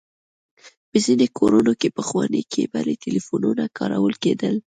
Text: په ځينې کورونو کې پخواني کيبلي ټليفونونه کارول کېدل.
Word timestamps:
په 0.89 0.97
ځينې 1.05 1.27
کورونو 1.37 1.71
کې 1.79 1.95
پخواني 1.97 2.41
کيبلي 2.53 2.95
ټليفونونه 3.03 3.63
کارول 3.77 4.13
کېدل. 4.23 4.55